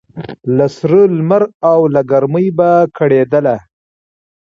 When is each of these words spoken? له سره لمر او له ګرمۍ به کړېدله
له 0.57 0.65
سره 0.77 0.99
لمر 1.17 1.43
او 1.71 1.79
له 1.93 2.01
ګرمۍ 2.11 2.47
به 2.57 2.69
کړېدله 2.97 3.55